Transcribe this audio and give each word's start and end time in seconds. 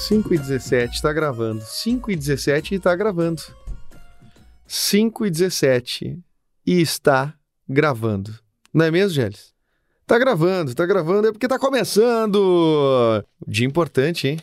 5 0.00 0.34
e 0.34 0.38
17, 0.38 1.02
tá 1.02 1.12
gravando. 1.12 1.62
5 1.62 2.10
e 2.10 2.16
17 2.16 2.74
e 2.74 2.78
tá 2.78 2.96
gravando. 2.96 3.42
5 4.66 5.26
e 5.26 5.30
17 5.30 6.18
e 6.66 6.80
está 6.80 7.34
gravando. 7.68 8.34
Não 8.72 8.86
é 8.86 8.90
mesmo, 8.90 9.10
Gélis? 9.10 9.52
Tá 10.06 10.18
gravando, 10.18 10.74
tá 10.74 10.86
gravando, 10.86 11.28
é 11.28 11.32
porque 11.32 11.46
tá 11.46 11.58
começando! 11.58 13.22
Dia 13.46 13.66
importante, 13.66 14.26
hein? 14.26 14.40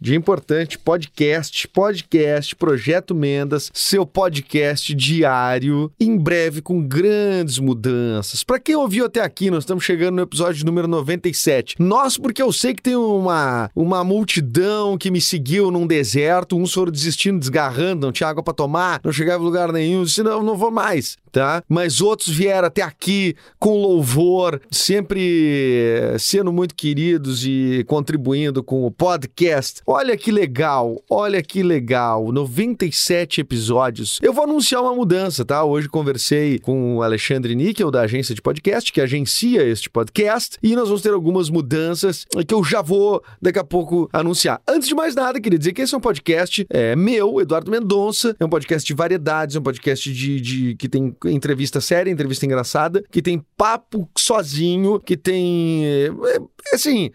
Dia 0.00 0.14
importante, 0.14 0.78
podcast, 0.78 1.66
podcast, 1.66 2.54
Projeto 2.54 3.16
Mendas, 3.16 3.68
seu 3.74 4.06
podcast 4.06 4.94
diário, 4.94 5.90
em 5.98 6.16
breve 6.16 6.62
com 6.62 6.80
grandes 6.80 7.58
mudanças. 7.58 8.44
Para 8.44 8.60
quem 8.60 8.76
ouviu 8.76 9.06
até 9.06 9.20
aqui, 9.20 9.50
nós 9.50 9.64
estamos 9.64 9.82
chegando 9.82 10.14
no 10.14 10.22
episódio 10.22 10.64
número 10.64 10.86
97. 10.86 11.74
Nós, 11.80 12.16
porque 12.16 12.40
eu 12.40 12.52
sei 12.52 12.74
que 12.74 12.82
tem 12.82 12.94
uma, 12.94 13.72
uma 13.74 14.04
multidão 14.04 14.96
que 14.96 15.10
me 15.10 15.20
seguiu 15.20 15.68
num 15.68 15.84
deserto, 15.84 16.56
uns 16.56 16.72
foram 16.72 16.92
desistindo, 16.92 17.40
desgarrando, 17.40 18.06
não 18.06 18.12
tinha 18.12 18.28
água 18.28 18.44
para 18.44 18.54
tomar, 18.54 19.00
não 19.02 19.10
chegava 19.10 19.42
em 19.42 19.46
lugar 19.46 19.72
nenhum, 19.72 20.04
disse, 20.04 20.22
não, 20.22 20.44
não 20.44 20.56
vou 20.56 20.70
mais, 20.70 21.16
tá? 21.32 21.60
Mas 21.68 22.00
outros 22.00 22.28
vieram 22.28 22.68
até 22.68 22.82
aqui 22.82 23.34
com 23.58 23.82
louvor, 23.82 24.60
sempre 24.70 26.14
sendo 26.20 26.52
muito 26.52 26.76
queridos 26.76 27.44
e 27.44 27.84
contribuindo 27.88 28.62
com 28.62 28.86
o 28.86 28.92
podcast. 28.92 29.82
Olha 29.90 30.18
que 30.18 30.30
legal, 30.30 31.02
olha 31.08 31.42
que 31.42 31.62
legal, 31.62 32.30
97 32.30 33.40
episódios. 33.40 34.18
Eu 34.20 34.34
vou 34.34 34.44
anunciar 34.44 34.82
uma 34.82 34.94
mudança, 34.94 35.46
tá? 35.46 35.64
Hoje 35.64 35.88
conversei 35.88 36.58
com 36.58 36.96
o 36.96 37.02
Alexandre 37.02 37.54
Níquel, 37.54 37.90
da 37.90 38.02
agência 38.02 38.34
de 38.34 38.42
podcast, 38.42 38.92
que 38.92 39.00
agencia 39.00 39.64
este 39.64 39.88
podcast, 39.88 40.58
e 40.62 40.76
nós 40.76 40.88
vamos 40.88 41.00
ter 41.00 41.14
algumas 41.14 41.48
mudanças 41.48 42.26
que 42.46 42.52
eu 42.52 42.62
já 42.62 42.82
vou 42.82 43.24
daqui 43.40 43.58
a 43.58 43.64
pouco 43.64 44.10
anunciar. 44.12 44.60
Antes 44.68 44.88
de 44.88 44.94
mais 44.94 45.14
nada, 45.14 45.40
queria 45.40 45.58
dizer 45.58 45.72
que 45.72 45.80
esse 45.80 45.94
é 45.94 45.96
um 45.96 46.02
podcast 46.02 46.66
é, 46.68 46.94
meu, 46.94 47.40
Eduardo 47.40 47.70
Mendonça, 47.70 48.36
é 48.38 48.44
um 48.44 48.50
podcast 48.50 48.86
de 48.86 48.92
variedades, 48.92 49.56
é 49.56 49.58
um 49.58 49.62
podcast 49.62 50.12
de, 50.12 50.38
de 50.38 50.74
que 50.74 50.86
tem 50.86 51.16
entrevista 51.24 51.80
séria, 51.80 52.10
entrevista 52.10 52.44
engraçada, 52.44 53.02
que 53.10 53.22
tem 53.22 53.42
papo 53.56 54.06
sozinho, 54.18 55.00
que 55.00 55.16
tem. 55.16 55.86
é, 55.86 56.10
é, 56.34 56.74
assim. 56.74 57.10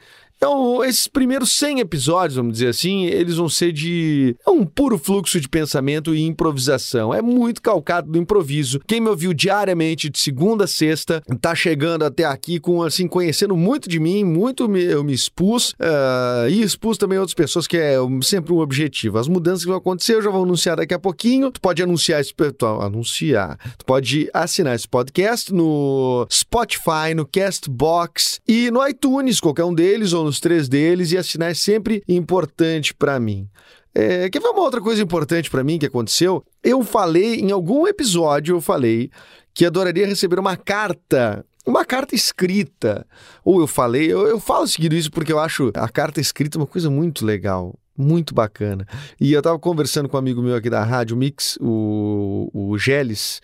Então, 0.45 0.83
esses 0.83 1.07
primeiros 1.07 1.53
100 1.57 1.79
episódios, 1.79 2.35
vamos 2.35 2.51
dizer 2.51 2.67
assim, 2.67 3.05
eles 3.05 3.37
vão 3.37 3.47
ser 3.47 3.71
de 3.71 4.35
é 4.45 4.49
um 4.49 4.65
puro 4.65 4.97
fluxo 4.97 5.39
de 5.39 5.47
pensamento 5.47 6.13
e 6.13 6.21
improvisação. 6.21 7.13
É 7.13 7.21
muito 7.21 7.61
calcado 7.61 8.11
do 8.11 8.17
improviso. 8.19 8.81
Quem 8.85 8.99
me 8.99 9.07
ouviu 9.07 9.33
diariamente 9.33 10.09
de 10.09 10.19
segunda 10.19 10.65
a 10.65 10.67
sexta 10.67 11.23
tá 11.39 11.55
chegando 11.55 12.03
até 12.03 12.25
aqui 12.25 12.59
com 12.59 12.83
assim 12.83 13.07
conhecendo 13.07 13.55
muito 13.55 13.87
de 13.87 14.01
mim, 14.01 14.25
muito 14.25 14.67
me- 14.67 14.83
eu 14.83 15.01
me 15.01 15.13
expus 15.13 15.73
ah, 15.79 16.45
e 16.49 16.61
expus 16.61 16.97
também 16.97 17.17
outras 17.17 17.33
pessoas 17.33 17.65
que 17.65 17.77
é 17.77 17.95
sempre 18.21 18.51
um 18.51 18.59
objetivo. 18.59 19.17
As 19.19 19.29
mudanças 19.29 19.61
que 19.61 19.69
vão 19.69 19.77
acontecer 19.77 20.15
eu 20.15 20.21
já 20.21 20.29
vou 20.29 20.43
anunciar 20.43 20.75
daqui 20.75 20.93
a 20.93 20.99
pouquinho. 20.99 21.51
Tu 21.51 21.61
pode 21.61 21.81
anunciar 21.81 22.19
esse 22.19 22.33
tu- 22.33 22.65
anunciar. 22.65 23.57
Tu 23.77 23.85
pode 23.85 24.29
assinar 24.33 24.75
esse 24.75 24.89
podcast 24.89 25.53
no 25.53 26.27
Spotify, 26.29 27.13
no 27.15 27.25
Castbox 27.25 28.41
e 28.45 28.69
no 28.71 28.85
iTunes, 28.85 29.39
qualquer 29.39 29.63
um 29.63 29.73
deles 29.73 30.11
ou 30.11 30.32
nos 30.33 30.39
três 30.39 30.67
deles 30.67 31.11
e 31.11 31.17
assinar 31.17 31.51
é 31.51 31.53
sempre 31.53 32.03
importante 32.07 32.93
pra 32.93 33.19
mim. 33.19 33.47
É, 33.93 34.27
quer 34.29 34.41
ver 34.41 34.47
uma 34.47 34.61
outra 34.63 34.81
coisa 34.81 35.03
importante 35.03 35.49
pra 35.49 35.63
mim 35.63 35.77
que 35.77 35.85
aconteceu? 35.85 36.43
Eu 36.63 36.83
falei, 36.83 37.35
em 37.35 37.51
algum 37.51 37.87
episódio, 37.87 38.55
eu 38.55 38.61
falei 38.61 39.11
que 39.53 39.63
adoraria 39.65 40.07
receber 40.07 40.39
uma 40.39 40.57
carta. 40.57 41.45
Uma 41.65 41.85
carta 41.85 42.15
escrita. 42.15 43.05
Ou 43.45 43.61
eu 43.61 43.67
falei, 43.67 44.11
eu, 44.11 44.27
eu 44.27 44.39
falo 44.39 44.67
seguido 44.67 44.95
isso 44.95 45.11
porque 45.11 45.31
eu 45.31 45.39
acho 45.39 45.71
a 45.75 45.87
carta 45.87 46.19
escrita 46.19 46.57
uma 46.57 46.67
coisa 46.67 46.89
muito 46.89 47.23
legal. 47.23 47.75
Muito 47.95 48.33
bacana. 48.33 48.87
E 49.21 49.31
eu 49.31 49.41
tava 49.41 49.59
conversando 49.59 50.09
com 50.09 50.17
um 50.17 50.19
amigo 50.19 50.41
meu 50.41 50.55
aqui 50.55 50.67
da 50.67 50.83
Rádio 50.83 51.15
Mix, 51.15 51.59
o, 51.61 52.49
o 52.51 52.75
Geles, 52.79 53.39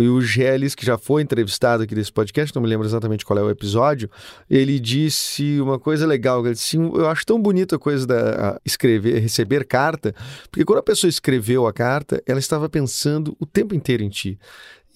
e 0.00 0.08
o 0.08 0.20
Geles, 0.20 0.74
que 0.74 0.84
já 0.84 0.98
foi 0.98 1.22
entrevistado 1.22 1.82
aqui 1.82 1.94
nesse 1.94 2.12
podcast, 2.12 2.54
não 2.54 2.62
me 2.62 2.68
lembro 2.68 2.86
exatamente 2.86 3.24
qual 3.24 3.38
é 3.38 3.42
o 3.42 3.50
episódio, 3.50 4.10
ele 4.48 4.78
disse 4.78 5.60
uma 5.60 5.78
coisa 5.78 6.06
legal, 6.06 6.44
ele 6.44 6.54
disse, 6.54 6.70
"Sim, 6.70 6.90
eu 6.94 7.08
acho 7.08 7.24
tão 7.24 7.40
bonita 7.40 7.76
a 7.76 7.78
coisa 7.78 8.06
da 8.06 8.60
escrever, 8.64 9.20
receber 9.20 9.64
carta, 9.66 10.14
porque 10.50 10.64
quando 10.64 10.78
a 10.78 10.82
pessoa 10.82 11.08
escreveu 11.08 11.66
a 11.66 11.72
carta, 11.72 12.22
ela 12.26 12.38
estava 12.38 12.68
pensando 12.68 13.36
o 13.40 13.46
tempo 13.46 13.74
inteiro 13.74 14.02
em 14.02 14.08
ti. 14.08 14.38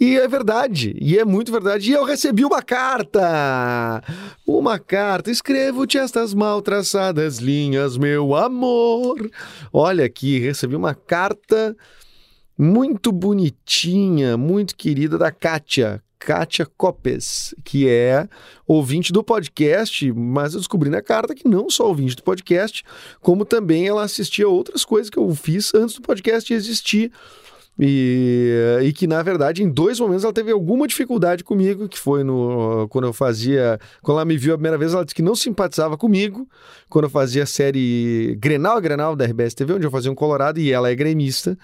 E 0.00 0.16
é 0.16 0.26
verdade, 0.26 0.96
e 0.98 1.18
é 1.18 1.26
muito 1.26 1.52
verdade. 1.52 1.90
E 1.90 1.92
eu 1.92 2.04
recebi 2.04 2.42
uma 2.42 2.62
carta! 2.62 4.02
Uma 4.46 4.78
carta. 4.78 5.30
Escrevo-te 5.30 5.98
estas 5.98 6.32
mal 6.32 6.62
traçadas 6.62 7.36
linhas, 7.36 7.98
meu 7.98 8.34
amor. 8.34 9.30
Olha 9.70 10.06
aqui, 10.06 10.38
recebi 10.38 10.74
uma 10.74 10.94
carta 10.94 11.76
muito 12.60 13.10
bonitinha, 13.10 14.36
muito 14.36 14.76
querida 14.76 15.16
da 15.16 15.32
Kátia. 15.32 16.02
Kátia 16.18 16.66
Copes, 16.76 17.54
que 17.64 17.88
é 17.88 18.28
ouvinte 18.66 19.10
do 19.10 19.24
podcast, 19.24 20.12
mas 20.12 20.52
eu 20.52 20.60
descobri 20.60 20.90
na 20.90 21.00
carta 21.00 21.34
que 21.34 21.48
não 21.48 21.70
só 21.70 21.88
ouvinte 21.88 22.14
do 22.14 22.22
podcast, 22.22 22.84
como 23.22 23.46
também 23.46 23.88
ela 23.88 24.02
assistia 24.02 24.46
outras 24.46 24.84
coisas 24.84 25.08
que 25.08 25.16
eu 25.16 25.34
fiz 25.34 25.74
antes 25.74 25.94
do 25.94 26.02
podcast 26.02 26.52
existir. 26.52 27.10
E, 27.78 28.78
e 28.82 28.92
que, 28.92 29.06
na 29.06 29.22
verdade, 29.22 29.62
em 29.62 29.68
dois 29.68 29.98
momentos 29.98 30.22
ela 30.24 30.32
teve 30.32 30.50
alguma 30.52 30.86
dificuldade 30.86 31.42
comigo, 31.42 31.88
que 31.88 31.98
foi 31.98 32.22
no 32.22 32.86
quando 32.90 33.06
eu 33.06 33.12
fazia. 33.12 33.78
Quando 34.02 34.18
ela 34.18 34.24
me 34.24 34.36
viu 34.36 34.52
a 34.52 34.56
primeira 34.56 34.76
vez, 34.76 34.92
ela 34.92 35.04
disse 35.04 35.14
que 35.14 35.22
não 35.22 35.34
simpatizava 35.34 35.96
comigo. 35.96 36.46
Quando 36.90 37.04
eu 37.04 37.10
fazia 37.10 37.44
a 37.44 37.46
série 37.46 38.36
Grenal 38.38 38.76
a 38.76 38.80
Grenal 38.80 39.16
da 39.16 39.24
RBS 39.24 39.54
TV, 39.54 39.74
onde 39.74 39.86
eu 39.86 39.90
fazia 39.90 40.10
um 40.10 40.14
Colorado, 40.14 40.60
e 40.60 40.70
ela 40.72 40.90
é 40.90 40.94
gremista. 40.94 41.56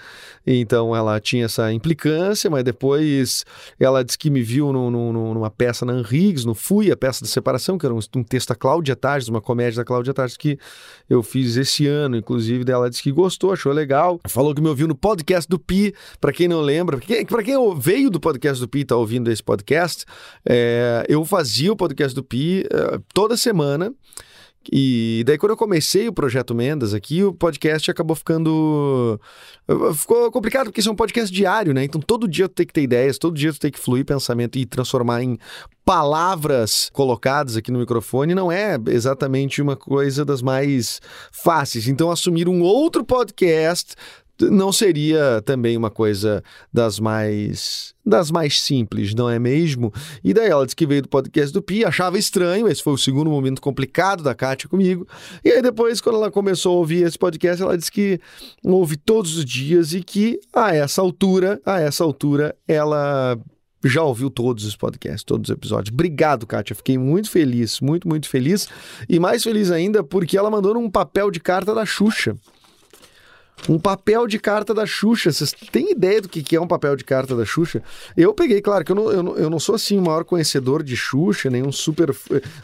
Então 0.46 0.94
ela 0.96 1.20
tinha 1.20 1.44
essa 1.46 1.70
implicância, 1.72 2.48
mas 2.48 2.64
depois 2.64 3.44
ela 3.78 4.02
disse 4.04 4.16
que 4.16 4.30
me 4.30 4.42
viu 4.42 4.72
no- 4.72 4.90
no- 4.90 5.34
numa 5.34 5.50
peça 5.50 5.84
na 5.84 5.98
Henrigues, 5.98 6.44
no 6.44 6.54
Fui, 6.54 6.90
a 6.90 6.96
peça 6.96 7.22
da 7.24 7.28
separação, 7.28 7.76
que 7.76 7.84
era 7.84 7.94
um, 7.94 7.98
um 8.16 8.22
texto 8.22 8.48
da 8.50 8.54
Cláudia 8.54 8.96
Tardes, 8.96 9.28
uma 9.28 9.40
comédia 9.40 9.78
da 9.78 9.84
Cláudia 9.84 10.14
Tardes 10.14 10.36
que 10.36 10.58
eu 11.10 11.22
fiz 11.22 11.56
esse 11.56 11.86
ano, 11.86 12.16
inclusive, 12.16 12.64
dela 12.64 12.88
disse 12.88 13.02
que 13.02 13.12
gostou, 13.12 13.52
achou 13.52 13.72
legal. 13.72 14.20
Falou 14.28 14.54
que 14.54 14.62
me 14.62 14.68
ouviu 14.68 14.86
no 14.88 14.94
podcast 14.94 15.48
do 15.48 15.58
Pi, 15.58 15.92
Pra 16.20 16.32
quem 16.32 16.48
não 16.48 16.60
lembra, 16.60 16.98
para 17.28 17.42
quem 17.42 17.54
veio 17.78 18.10
do 18.10 18.20
podcast 18.20 18.60
do 18.60 18.68
Pi 18.68 18.80
e 18.80 18.84
tá 18.84 18.96
ouvindo 18.96 19.30
esse 19.30 19.42
podcast, 19.42 20.04
é, 20.48 21.04
eu 21.08 21.24
fazia 21.24 21.72
o 21.72 21.76
podcast 21.76 22.14
do 22.14 22.24
Pi 22.24 22.64
é, 22.70 22.98
toda 23.12 23.36
semana. 23.36 23.92
E 24.72 25.22
daí, 25.26 25.38
quando 25.38 25.52
eu 25.52 25.56
comecei 25.56 26.08
o 26.08 26.12
projeto 26.12 26.54
Mendas 26.54 26.92
aqui, 26.92 27.22
o 27.22 27.32
podcast 27.32 27.90
acabou 27.90 28.16
ficando. 28.16 29.20
Ficou 29.94 30.30
complicado, 30.30 30.66
porque 30.66 30.80
isso 30.80 30.88
é 30.88 30.92
um 30.92 30.96
podcast 30.96 31.32
diário, 31.32 31.72
né? 31.72 31.84
Então 31.84 32.00
todo 32.00 32.26
dia 32.26 32.48
tu 32.48 32.54
tem 32.54 32.66
que 32.66 32.72
ter 32.72 32.82
ideias, 32.82 33.18
todo 33.18 33.36
dia 33.36 33.52
tu 33.52 33.60
tem 33.60 33.70
que 33.70 33.78
fluir 33.78 34.04
pensamento 34.04 34.58
e 34.58 34.66
transformar 34.66 35.22
em 35.22 35.38
palavras 35.84 36.90
colocadas 36.92 37.56
aqui 37.56 37.70
no 37.70 37.78
microfone 37.78 38.34
não 38.34 38.50
é 38.50 38.76
exatamente 38.88 39.62
uma 39.62 39.76
coisa 39.76 40.24
das 40.24 40.42
mais 40.42 41.00
fáceis. 41.30 41.86
Então, 41.86 42.10
assumir 42.10 42.48
um 42.48 42.60
outro 42.60 43.04
podcast 43.04 43.94
não 44.40 44.72
seria 44.72 45.42
também 45.44 45.76
uma 45.76 45.90
coisa 45.90 46.42
das 46.72 46.98
mais 46.98 47.94
das 48.04 48.30
mais 48.30 48.60
simples, 48.60 49.14
não 49.14 49.28
é 49.28 49.36
mesmo? 49.36 49.92
E 50.22 50.32
daí 50.32 50.48
ela 50.48 50.64
disse 50.64 50.76
que 50.76 50.86
veio 50.86 51.02
do 51.02 51.08
podcast 51.08 51.52
do 51.52 51.60
Pi, 51.60 51.84
achava 51.84 52.16
estranho, 52.16 52.68
esse 52.68 52.80
foi 52.80 52.92
o 52.92 52.98
segundo 52.98 53.28
momento 53.28 53.60
complicado 53.60 54.22
da 54.22 54.32
Kátia 54.32 54.68
comigo. 54.68 55.08
E 55.44 55.50
aí 55.50 55.60
depois, 55.60 56.00
quando 56.00 56.16
ela 56.16 56.30
começou 56.30 56.76
a 56.76 56.78
ouvir 56.78 57.04
esse 57.04 57.18
podcast, 57.18 57.60
ela 57.60 57.76
disse 57.76 57.90
que 57.90 58.20
ouve 58.62 58.96
todos 58.96 59.36
os 59.36 59.44
dias 59.44 59.92
e 59.92 60.02
que 60.02 60.38
a 60.54 60.72
essa 60.72 61.02
altura, 61.02 61.60
a 61.66 61.80
essa 61.80 62.04
altura, 62.04 62.54
ela 62.68 63.36
já 63.84 64.02
ouviu 64.02 64.30
todos 64.30 64.64
os 64.64 64.76
podcasts, 64.76 65.24
todos 65.24 65.50
os 65.50 65.54
episódios. 65.54 65.92
Obrigado, 65.92 66.46
Kátia. 66.46 66.76
Fiquei 66.76 66.98
muito 66.98 67.30
feliz, 67.30 67.80
muito, 67.80 68.08
muito 68.08 68.28
feliz. 68.28 68.68
E 69.08 69.18
mais 69.18 69.42
feliz 69.42 69.70
ainda 69.70 70.02
porque 70.02 70.36
ela 70.36 70.50
mandou 70.50 70.76
um 70.76 70.90
papel 70.90 71.30
de 71.30 71.40
carta 71.40 71.74
da 71.74 71.84
Xuxa. 71.84 72.36
Um 73.68 73.78
papel 73.78 74.26
de 74.26 74.38
carta 74.38 74.72
da 74.72 74.86
Xuxa. 74.86 75.32
Vocês 75.32 75.52
têm 75.72 75.90
ideia 75.90 76.20
do 76.20 76.28
que 76.28 76.54
é 76.54 76.60
um 76.60 76.66
papel 76.66 76.94
de 76.96 77.04
carta 77.04 77.34
da 77.34 77.44
Xuxa? 77.44 77.82
Eu 78.16 78.32
peguei, 78.32 78.60
claro, 78.60 78.84
que 78.84 78.92
eu 78.92 78.96
não, 78.96 79.10
eu 79.10 79.22
não, 79.22 79.36
eu 79.36 79.50
não 79.50 79.58
sou 79.58 79.74
assim 79.74 79.98
o 79.98 80.02
maior 80.02 80.24
conhecedor 80.24 80.82
de 80.82 80.96
Xuxa, 80.96 81.50
nem 81.50 81.62
um 81.62 81.72
super. 81.72 82.14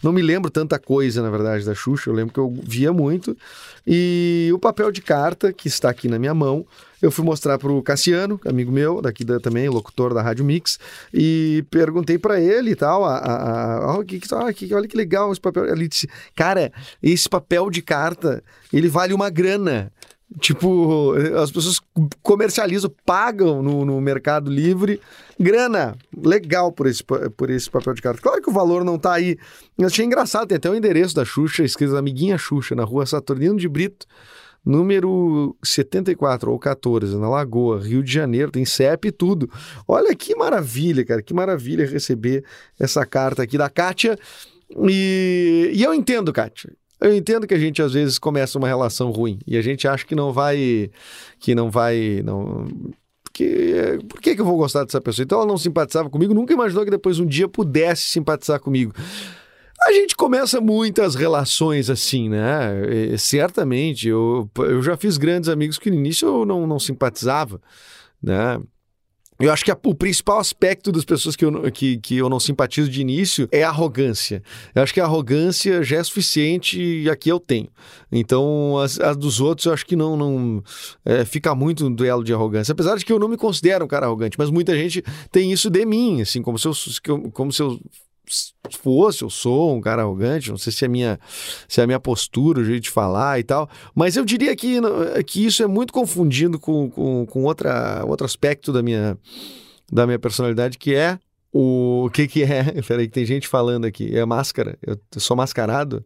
Não 0.03 0.13
me 0.13 0.23
lembro 0.23 0.51
tanta 0.51 0.79
coisa, 0.79 1.23
na 1.23 1.31
verdade, 1.31 1.65
da 1.65 1.75
Xuxa. 1.75 2.11
Eu 2.11 2.15
lembro 2.15 2.33
que 2.33 2.41
eu 2.41 2.55
via 2.63 2.93
muito. 2.93 3.37
E 3.87 4.51
o 4.55 4.59
papel 4.59 4.93
de 4.93 5.03
carta, 5.03 5.53
que 5.53 5.67
está 5.67 5.91
aqui 5.91 6.09
na 6.09 6.19
minha 6.19 6.35
mão, 6.35 6.65
eu 7.01 7.11
fui 7.11 7.25
mostrar 7.25 7.59
pro 7.59 7.83
Cassiano, 7.83 8.41
amigo 8.47 8.71
meu, 8.71 9.03
daqui 9.03 9.25
da, 9.25 9.41
também, 9.41 9.69
locutor 9.69 10.15
da 10.15 10.23
Rádio 10.23 10.45
Mix, 10.45 10.79
e 11.13 11.65
perguntei 11.69 12.17
para 12.17 12.41
ele 12.41 12.71
e 12.71 12.77
tal, 12.77 13.05
a, 13.05 13.17
a, 13.17 14.01
a, 14.01 14.05
que, 14.05 14.21
ah, 14.33 14.53
que, 14.53 14.73
olha 14.73 14.87
que 14.87 14.97
legal 14.97 15.33
esse 15.33 15.41
papel. 15.41 15.67
Ele 15.67 15.89
disse, 15.89 16.09
cara, 16.37 16.73
esse 17.03 17.29
papel 17.29 17.69
de 17.71 17.83
carta, 17.83 18.43
ele 18.73 18.87
vale 18.87 19.13
uma 19.13 19.29
grana. 19.29 19.91
Tipo, 20.41 21.15
as 21.43 21.51
pessoas 21.51 21.81
comercializam, 22.23 22.91
pagam 23.05 23.63
no, 23.63 23.85
no 23.85 24.01
Mercado 24.01 24.51
Livre 24.51 25.01
grana. 25.39 25.97
Legal 26.17 26.73
por 26.73 26.87
esse, 26.87 27.03
por 27.05 27.51
esse 27.51 27.71
papel 27.71 27.95
de 27.95 28.03
carta. 28.03 28.21
Claro 28.23 28.41
que 28.41 28.51
o 28.51 28.53
valor 28.53 28.85
não 28.85 28.99
tá 28.99 29.13
aí. 29.13 29.37
Eu 29.77 29.87
achei 29.87 30.05
engraçado, 30.05 30.49
tem 30.49 30.57
até 30.57 30.71
o 30.71 30.75
endereço 30.75 31.15
da 31.15 31.25
Xuxa, 31.25 31.65
escrito 31.65 31.97
Amiguinha 31.97 32.39
Xuxa, 32.39 32.75
na 32.75 32.85
rua 32.85 33.05
Saturnino 33.05 33.57
de 33.57 33.69
Brito, 33.69 34.07
número 34.65 35.57
74 35.63 36.51
ou 36.51 36.59
14, 36.59 37.17
na 37.17 37.29
Lagoa, 37.29 37.81
Rio 37.81 38.03
de 38.03 38.13
Janeiro, 38.13 38.51
tem 38.51 38.65
CEP 38.65 39.09
e 39.09 39.13
tudo. 39.13 39.51
Olha 39.87 40.15
que 40.15 40.35
maravilha, 40.35 41.05
cara, 41.05 41.23
que 41.23 41.35
maravilha 41.35 41.87
receber 41.87 42.45
essa 42.79 43.05
carta 43.05 43.43
aqui 43.43 43.59
da 43.59 43.69
Kátia. 43.69 44.17
E, 44.89 45.71
e 45.75 45.83
eu 45.83 45.93
entendo, 45.93 46.33
Kátia. 46.33 46.73
Eu 47.03 47.15
entendo 47.15 47.47
que 47.47 47.55
a 47.55 47.59
gente 47.59 47.83
às 47.83 47.93
vezes 47.93 48.19
começa 48.19 48.59
uma 48.59 48.69
relação 48.69 49.11
ruim 49.11 49.39
e 49.47 49.57
a 49.57 49.63
gente 49.63 49.89
acha 49.89 50.07
que 50.07 50.15
não 50.15 50.33
vai 50.33 50.91
que 51.39 51.55
não 51.55 51.71
vai 51.71 52.23
não 52.25 52.67
porque 53.25 53.99
por 54.09 54.21
que, 54.21 54.35
que 54.35 54.41
eu 54.41 54.45
vou 54.45 54.59
gostar 54.59 54.85
dessa 54.85 55.01
pessoa? 55.01 55.25
Então 55.25 55.39
ela 55.39 55.47
não 55.47 55.57
simpatizava 55.57 56.11
comigo, 56.11 56.35
nunca 56.35 56.53
imaginou 56.53 56.85
que 56.85 56.91
depois 56.91 57.19
um 57.19 57.27
dia 57.27 57.49
pudesse 57.49 58.03
simpatizar 58.03 58.61
comigo. 58.61 58.93
A 59.85 59.93
gente 59.93 60.15
começa 60.15 60.61
muitas 60.61 61.15
relações 61.15 61.91
assim, 61.91 62.29
né? 62.29 63.13
E, 63.13 63.19
certamente, 63.19 64.07
eu, 64.09 64.49
eu 64.59 64.81
já 64.83 64.97
fiz 64.97 65.17
grandes 65.17 65.49
amigos 65.49 65.79
que 65.79 65.91
no 65.91 65.97
início 65.97 66.29
eu 66.29 66.47
não, 66.47 66.67
não 66.67 66.79
simpatizava, 66.79 67.61
né? 68.23 68.61
Eu 69.43 69.53
acho 69.53 69.65
que 69.65 69.73
a, 69.73 69.79
o 69.85 69.95
principal 69.95 70.39
aspecto 70.39 70.93
das 70.93 71.05
pessoas 71.05 71.35
que 71.35 71.45
eu, 71.45 71.73
que, 71.73 71.99
que 71.99 72.17
eu 72.17 72.29
não 72.29 72.39
simpatizo 72.39 72.89
de 72.89 73.01
início 73.01 73.49
é 73.51 73.65
a 73.65 73.71
arrogância. 73.71 74.41
Eu 74.73 74.83
acho 74.83 74.95
que 74.95 75.01
a 75.01 75.05
arrogância 75.05 75.83
já 75.83 75.97
é 75.97 76.05
suficiente 76.05 76.81
e 76.81 77.11
aqui 77.11 77.29
eu 77.29 77.41
tenho. 77.41 77.69
Então, 78.11 78.79
as, 78.79 79.01
as 79.01 79.17
dos 79.17 79.41
outros 79.41 79.67
eu 79.67 79.73
acho 79.73 79.85
que 79.85 79.97
não, 79.97 80.17
não 80.17 80.63
é, 81.05 81.25
fica 81.25 81.55
muito 81.57 81.91
no 81.91 81.97
duelo 81.97 82.23
de 82.23 82.33
arrogância. 82.33 82.71
Apesar 82.71 82.97
de 82.97 83.05
que 83.05 83.13
eu 83.13 83.19
não 83.19 83.29
me 83.29 83.37
considero 83.37 83.85
um 83.85 83.89
cara 83.89 84.07
arrogante, 84.07 84.39
mas 84.39 84.49
muita 84.49 84.77
gente 84.77 85.03
tem 85.33 85.51
isso 85.51 85.69
de 85.69 85.85
mim, 85.85 86.23
assim, 86.23 86.41
como 86.41 86.57
se 86.57 86.69
eu, 86.69 86.73
como 87.33 87.53
se 87.53 87.63
eu 87.63 87.81
fosse, 88.79 89.23
eu 89.23 89.31
sou 89.31 89.75
um 89.75 89.81
cara 89.81 90.03
arrogante, 90.03 90.51
não 90.51 90.57
sei 90.57 90.73
se 90.73 90.85
é 90.85 90.87
a 90.87 90.91
minha, 90.91 91.21
se 91.69 91.81
é 91.81 91.85
a 91.85 91.87
minha 91.87 92.01
postura, 92.01 92.61
o 92.61 92.65
jeito 92.65 92.85
de 92.85 92.91
falar 92.91 93.39
e 93.39 93.43
tal, 93.43 93.69
mas 93.95 94.17
eu 94.17 94.25
diria 94.25 94.55
que, 94.57 94.79
que 95.27 95.45
isso 95.45 95.63
é 95.63 95.67
muito 95.67 95.93
confundido 95.93 96.59
com, 96.59 96.91
com, 96.91 97.27
com 97.27 97.45
outra, 97.45 98.05
outro 98.07 98.25
aspecto 98.25 98.73
da 98.73 98.83
minha, 98.83 99.19
da 99.91 100.07
minha 100.07 100.19
personalidade, 100.19 100.79
que 100.79 100.95
é 100.95 101.19
o, 101.53 102.07
o 102.07 102.11
que 102.11 102.27
que 102.27 102.43
é? 102.43 102.81
Peraí, 102.87 103.07
que 103.07 103.13
tem 103.13 103.27
gente 103.27 103.47
falando 103.47 103.85
aqui, 103.85 104.17
é 104.17 104.25
máscara, 104.25 104.79
eu 104.87 104.99
sou 105.19 105.37
mascarado? 105.37 106.05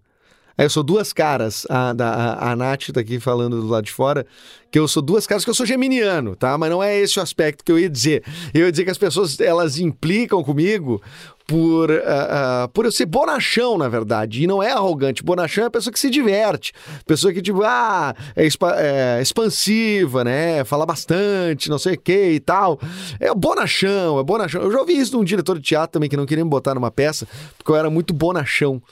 Aí 0.58 0.64
eu 0.64 0.70
sou 0.70 0.82
duas 0.82 1.12
caras. 1.12 1.66
A, 1.68 1.90
a, 1.98 2.52
a 2.52 2.56
Nath 2.56 2.90
tá 2.92 3.00
aqui 3.00 3.20
falando 3.20 3.60
do 3.60 3.68
lado 3.68 3.84
de 3.84 3.92
fora, 3.92 4.26
que 4.70 4.78
eu 4.78 4.88
sou 4.88 5.02
duas 5.02 5.26
caras, 5.26 5.44
que 5.44 5.50
eu 5.50 5.54
sou 5.54 5.66
geminiano, 5.66 6.34
tá? 6.34 6.56
Mas 6.56 6.70
não 6.70 6.82
é 6.82 6.98
esse 6.98 7.18
o 7.18 7.22
aspecto 7.22 7.64
que 7.64 7.70
eu 7.70 7.78
ia 7.78 7.90
dizer. 7.90 8.24
Eu 8.54 8.64
ia 8.64 8.70
dizer 8.70 8.84
que 8.84 8.90
as 8.90 8.98
pessoas, 8.98 9.38
elas 9.38 9.78
implicam 9.78 10.42
comigo 10.42 11.02
por, 11.46 11.90
uh, 11.90 11.94
uh, 11.94 12.68
por 12.72 12.84
eu 12.84 12.90
ser 12.92 13.06
bonachão, 13.06 13.78
na 13.78 13.88
verdade, 13.88 14.42
e 14.42 14.46
não 14.46 14.62
é 14.62 14.72
arrogante. 14.72 15.22
Bonachão 15.22 15.64
é 15.64 15.66
a 15.68 15.70
pessoa 15.70 15.92
que 15.92 16.00
se 16.00 16.10
diverte, 16.10 16.72
pessoa 17.06 17.32
que, 17.32 17.40
tipo, 17.40 17.62
ah, 17.62 18.14
é, 18.34 18.46
é 18.46 19.22
expansiva, 19.22 20.24
né? 20.24 20.64
Fala 20.64 20.84
bastante, 20.84 21.70
não 21.70 21.78
sei 21.78 21.94
o 21.94 21.98
que 21.98 22.30
e 22.30 22.40
tal. 22.40 22.80
É 23.20 23.32
bonachão, 23.32 24.18
é 24.18 24.24
bonachão. 24.24 24.62
Eu 24.62 24.72
já 24.72 24.80
ouvi 24.80 24.98
isso 24.98 25.12
de 25.12 25.16
um 25.18 25.24
diretor 25.24 25.56
de 25.58 25.62
teatro 25.62 25.92
também 25.92 26.08
que 26.08 26.16
não 26.16 26.26
queria 26.26 26.44
me 26.44 26.50
botar 26.50 26.74
numa 26.74 26.90
peça, 26.90 27.28
porque 27.56 27.70
eu 27.70 27.76
era 27.76 27.88
muito 27.88 28.12
bonachão. 28.12 28.82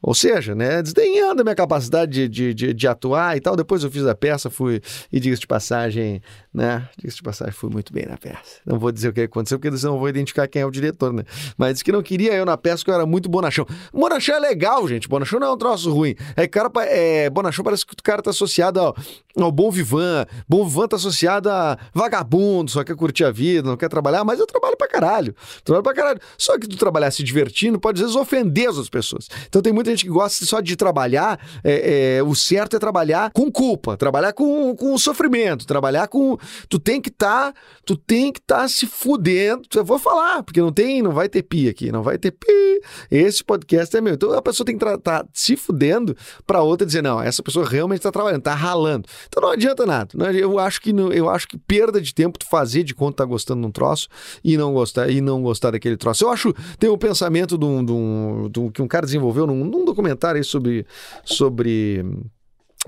Ou 0.00 0.14
seja, 0.14 0.54
né, 0.54 0.80
desdenhando 0.80 1.40
a 1.40 1.44
minha 1.44 1.56
capacidade 1.56 2.28
de, 2.28 2.54
de, 2.54 2.72
de, 2.72 2.88
atuar 2.88 3.36
e 3.36 3.40
tal. 3.40 3.56
Depois 3.56 3.82
eu 3.82 3.90
fiz 3.90 4.06
a 4.06 4.14
peça, 4.14 4.48
fui, 4.48 4.80
e 5.12 5.18
diga-se 5.18 5.40
de 5.40 5.46
passagem, 5.46 6.22
né? 6.54 6.88
Diga-se 6.96 7.16
de 7.16 7.22
passagem, 7.22 7.52
fui 7.52 7.68
muito 7.68 7.92
bem 7.92 8.06
na 8.06 8.16
peça. 8.16 8.60
Não 8.64 8.78
vou 8.78 8.92
dizer 8.92 9.08
o 9.08 9.12
que 9.12 9.22
aconteceu, 9.22 9.58
porque 9.58 9.76
senão 9.76 9.94
eu 9.94 9.98
vou 9.98 10.08
identificar 10.08 10.46
quem 10.46 10.62
é 10.62 10.66
o 10.66 10.70
diretor, 10.70 11.12
né? 11.12 11.24
Mas 11.56 11.74
disse 11.74 11.84
que 11.84 11.90
não 11.90 12.02
queria 12.02 12.32
eu 12.34 12.44
na 12.44 12.56
peça, 12.56 12.78
porque 12.78 12.90
eu 12.92 12.94
era 12.94 13.06
muito 13.06 13.28
bonachão. 13.28 13.66
Bonachão 13.92 14.36
é 14.36 14.38
legal, 14.38 14.86
gente. 14.86 15.08
Bonachão 15.08 15.40
não 15.40 15.48
é 15.48 15.52
um 15.52 15.58
troço 15.58 15.92
ruim. 15.92 16.14
É 16.36 16.46
cara, 16.46 16.70
é, 16.86 17.28
bonachão 17.28 17.64
parece 17.64 17.84
que 17.84 17.94
o 17.94 18.02
cara 18.02 18.22
tá 18.22 18.30
associado 18.30 18.78
ao, 18.78 18.96
ao 19.36 19.50
bom 19.50 19.68
vivan. 19.68 20.26
Bom 20.48 20.64
vivan 20.64 20.86
tá 20.86 20.94
associado 20.94 21.50
a 21.50 21.76
vagabundo, 21.92 22.70
só 22.70 22.84
quer 22.84 22.94
curtir 22.94 23.24
a 23.24 23.32
vida, 23.32 23.68
não 23.68 23.76
quer 23.76 23.88
trabalhar, 23.88 24.24
mas 24.24 24.38
eu 24.38 24.46
trabalho 24.46 24.76
pra 24.76 24.86
caralho. 24.86 25.34
Trabalho 25.64 25.82
pra 25.82 25.94
caralho. 25.94 26.20
Só 26.36 26.56
que 26.56 26.68
tu 26.68 26.76
trabalhar 26.76 27.10
se 27.10 27.24
divertindo 27.24 27.80
pode 27.80 27.96
às 27.96 28.02
vezes 28.02 28.16
ofender 28.16 28.68
as 28.68 28.76
outras 28.76 28.88
pessoas. 28.90 29.28
Então 29.48 29.60
tem 29.60 29.72
muita 29.72 29.87
muita 29.88 29.90
gente 29.90 30.04
que 30.04 30.10
gosta 30.10 30.44
só 30.44 30.60
de 30.60 30.76
trabalhar, 30.76 31.40
é, 31.64 32.18
é, 32.18 32.22
o 32.22 32.34
certo 32.34 32.76
é 32.76 32.78
trabalhar 32.78 33.30
com 33.32 33.50
culpa, 33.50 33.96
trabalhar 33.96 34.32
com, 34.32 34.74
com 34.76 34.98
sofrimento, 34.98 35.66
trabalhar 35.66 36.08
com. 36.08 36.36
Tu 36.68 36.78
tem 36.78 37.00
que 37.00 37.08
estar, 37.08 37.52
tá, 37.52 37.60
tu 37.84 37.96
tem 37.96 38.32
que 38.32 38.38
estar 38.38 38.60
tá 38.60 38.68
se 38.68 38.86
fudendo. 38.86 39.62
Eu 39.74 39.84
vou 39.84 39.98
falar, 39.98 40.42
porque 40.42 40.60
não 40.60 40.72
tem, 40.72 41.02
não 41.02 41.12
vai 41.12 41.28
ter 41.28 41.42
pi 41.42 41.68
aqui, 41.68 41.90
não 41.90 42.02
vai 42.02 42.18
ter 42.18 42.32
pi. 42.32 42.80
Esse 43.10 43.42
podcast 43.42 43.96
é 43.96 44.00
meu. 44.00 44.14
Então 44.14 44.32
a 44.32 44.42
pessoa 44.42 44.64
tem 44.64 44.76
que 44.76 44.84
estar 44.84 44.98
tá 44.98 45.26
se 45.32 45.56
fudendo 45.56 46.16
para 46.46 46.62
outra 46.62 46.86
dizer, 46.86 47.02
não, 47.02 47.20
essa 47.20 47.42
pessoa 47.42 47.66
realmente 47.66 47.98
está 47.98 48.12
trabalhando, 48.12 48.40
está 48.40 48.54
ralando. 48.54 49.08
Então 49.26 49.42
não 49.42 49.50
adianta 49.50 49.86
nada. 49.86 50.10
Não, 50.14 50.30
eu 50.30 50.58
acho 50.58 50.80
que 50.80 50.90
eu 50.90 51.28
acho 51.28 51.48
que 51.48 51.56
perda 51.56 52.00
de 52.00 52.14
tempo 52.14 52.38
tu 52.38 52.46
fazer 52.46 52.82
de 52.82 52.94
conta 52.94 53.18
tá 53.18 53.24
gostando 53.24 53.60
de 53.60 53.66
um 53.66 53.70
troço 53.70 54.08
e 54.44 54.56
não 54.56 54.72
gostar 54.72 55.08
e 55.08 55.20
não 55.20 55.42
gostar 55.42 55.70
daquele 55.70 55.96
troço. 55.96 56.24
Eu 56.24 56.30
acho 56.30 56.54
tem 56.78 56.90
um 56.90 56.98
pensamento 56.98 57.56
de 57.56 57.64
um, 57.64 57.84
de 57.84 57.92
um, 57.92 58.48
de 58.50 58.60
um 58.60 58.70
que 58.70 58.82
um 58.82 58.88
cara 58.88 59.06
desenvolveu 59.06 59.46
num, 59.46 59.64
num 59.78 59.84
documentário 59.84 60.38
aí 60.38 60.44
sobre, 60.44 60.84
sobre 61.24 62.04